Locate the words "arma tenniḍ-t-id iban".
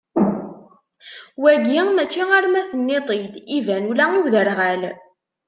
2.37-3.89